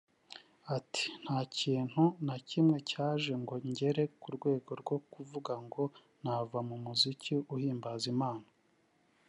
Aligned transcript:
Ati 0.77 1.05
“Nta 1.23 1.39
kintu 1.57 2.03
na 2.25 2.35
kimwe 2.47 2.77
cyaje 2.89 3.33
ngo 3.41 3.55
ngere 3.69 4.03
ku 4.21 4.27
rwego 4.35 4.71
rwo 4.81 4.97
kuvuga 5.11 5.53
ngo 5.65 5.83
nava 6.23 6.59
mu 6.67 6.75
muziki 6.83 7.33
uhimbaza 7.55 8.07
Imana 8.15 8.47